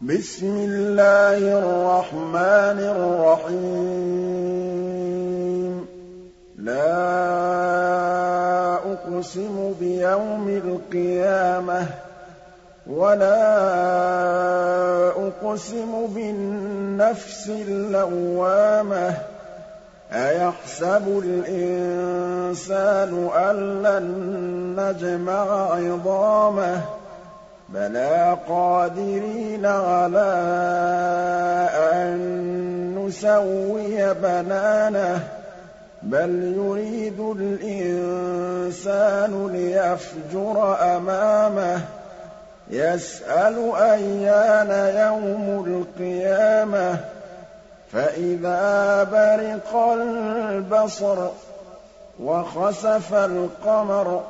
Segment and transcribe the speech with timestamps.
[0.00, 3.60] بِسْمِ اللَّهِ الرَّحْمَٰنِ الرَّحِيمِ.
[6.58, 7.14] لَا
[8.92, 11.86] أُقْسِمُ بِيَوْمِ الْقِيَامَةِ
[12.86, 13.52] وَلَا
[15.08, 19.14] أُقْسِمُ بِالنَّفْسِ اللَّوَّامَةِ.
[20.12, 24.06] أَيَحْسَبُ الْإِنسَانُ أَلَّن
[24.80, 26.99] نَّجْمَعَ عِظَامَهُ؟
[27.74, 30.34] بَلَىٰ قَادِرِينَ عَلَىٰ
[31.92, 32.18] أَن
[32.98, 35.20] نُّسَوِّيَ بَنَانَهُ
[36.02, 38.92] بَلْ يُرِيدُ الْإِنسَانُ
[39.52, 41.80] لِيَفْجُرَ أَمَامَهُ
[42.70, 44.70] يَسْأَلُ أَيَّانَ
[45.06, 46.96] يَوْمُ الْقِيَامَةِ
[47.92, 51.30] فَإِذَا بَرِقَ الْبَصَرُ
[52.20, 54.22] وَخَسَفَ الْقَمَرُ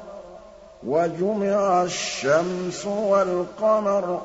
[0.87, 4.21] وَجُمِعَ الشَّمْسُ وَالْقَمَرُ.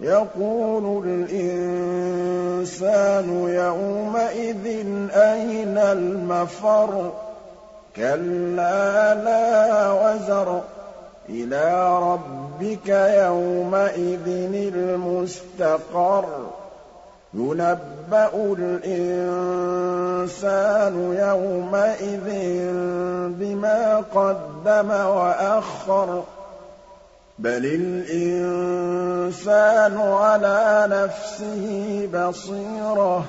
[0.00, 4.66] يَقُولُ الْإِنسَانُ يَوْمَئِذٍ
[5.10, 7.12] أَيْنَ الْمَفَرُّ؟
[7.96, 10.60] كَلَّا لَا وَزَرَ.
[11.28, 16.50] إِلَىٰ رَبِّكَ يَوْمَئِذٍ الْمُسْتَقَرُّ.
[17.34, 19.74] يُنَبَّأُ الْإِنسَانُ
[21.18, 22.26] يَوْمَئِذٍ
[23.40, 26.22] بِمَا قَدَّمَ وَأَخَّرَ
[27.38, 27.64] بَلِ
[28.14, 33.24] الْإِنسَانُ عَلَىٰ نَفْسِهِ بَصِيرَةٌ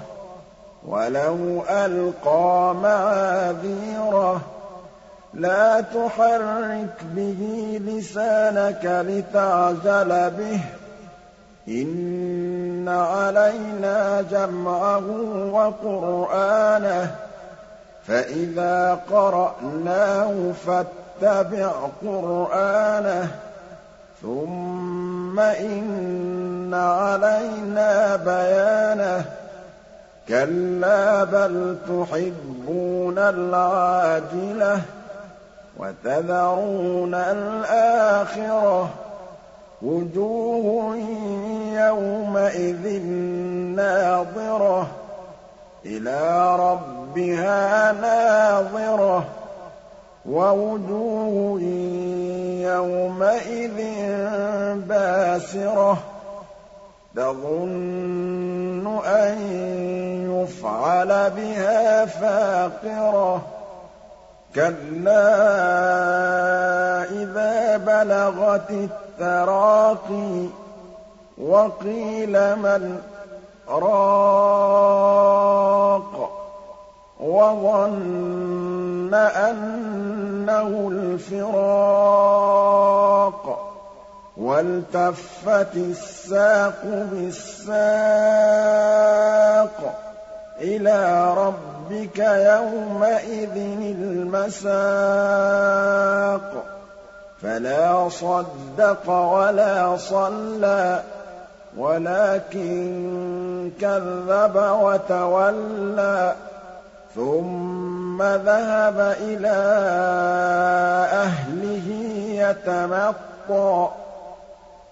[0.88, 4.42] وَلَوْ أَلْقَىٰ مَعَاذِيرَهُ
[5.34, 7.42] لَا تُحَرِّكْ بِهِ
[7.86, 10.60] لِسَانَكَ لِتَعْجَلَ بِهِ
[11.68, 15.04] إِنَّ عَلَيْنَا جَمْعَهُ
[15.54, 17.16] وَقُرْآنَهُ
[18.08, 21.72] فَإِذَا قَرَأْنَاهُ فَاتَّبِعْ
[22.06, 23.28] قُرْآنَهُ
[24.22, 29.26] ثُمَّ إِنَّ عَلَيْنَا بَيَانَهُ.
[30.28, 34.82] كَلَّا بَلْ تُحِبُّونَ الْعَاجِلَةَ
[35.78, 38.90] وَتَذَرُونَ الْآخِرَةَ
[39.82, 40.93] وُجُوهٌ
[41.94, 42.86] يَوْمَئِذٍ
[43.78, 44.88] نَّاضِرَةٌ
[45.86, 49.26] إِلَىٰ رَبِّهَا نَاظِرَةٌ
[50.26, 51.62] وَوُجُوهٌ
[52.72, 53.78] يَوْمَئِذٍ
[54.90, 55.98] بَاسِرَةٌ
[57.16, 59.38] تَظُنُّ أَن
[60.34, 63.42] يُفْعَلَ بِهَا فَاقِرَةٌ
[64.56, 65.26] كَلَّا
[67.22, 70.50] إِذَا بَلَغَتِ التَّرَاقِيَ
[71.38, 73.02] وَقِيلَ مَنْ
[73.68, 74.84] ۜ رَاقٍ
[77.20, 81.44] وَظَنَّ أَنَّهُ الْفِرَاقُ
[84.38, 87.74] وَالْتَفَّتِ السَّاقُ بِالسَّاقِ
[90.62, 93.56] إِلَىٰ رَبِّكَ يَوْمَئِذٍ
[93.98, 94.74] الْمَسَاقُ
[97.42, 101.04] فَلَا صَدَّقَ وَلَا صَلَّىٰ
[101.78, 106.36] وَلَٰكِن كَذَّبَ وَتَوَلَّىٰ
[107.16, 109.64] ثُمَّ ذَهَبَ إِلَىٰ
[111.14, 111.88] أَهْلِهِ
[112.30, 113.90] يَتَمَطَّىٰ.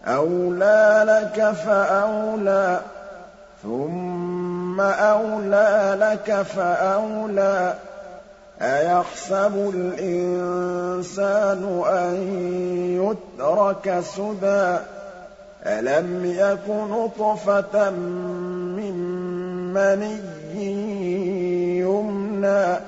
[0.07, 2.79] أَوْلَىٰ لَكَ فَأَوْلَىٰ
[3.63, 7.75] ثُمَّ أَوْلَىٰ لَكَ فَأَوْلَىٰ.
[8.61, 12.15] أَيَحْسَبُ الْإِنسَانُ أَن
[13.01, 14.77] يُتْرَكَ سُدًى؟
[15.65, 18.95] أَلَمْ يَكُ نُطْفَةً مِّن
[19.73, 20.19] مَّنِيٍّ
[21.79, 22.79] يُمْنَىٰ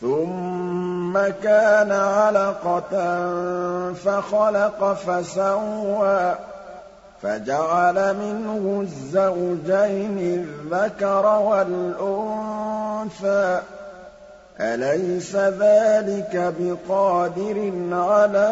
[0.00, 2.92] ثُمَّ كَانَ عَلَقَةً
[3.92, 6.34] فَخَلَقَ فَسَوَّىٰ
[7.22, 11.26] فَجَعَلَ مِنْهُ الزَّوْجَيْنِ الذَّكَرَ
[12.06, 12.68] وَالْأُنثَىٰ
[14.60, 18.50] أَلَيْسَ ذَٰلِكَ بِقَادِرٍ عَلَىٰ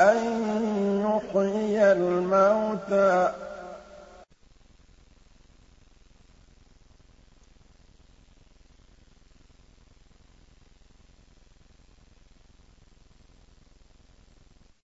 [0.00, 0.18] أَن
[1.06, 3.32] يُحْيِيَ الْمَوْتَىٰ؟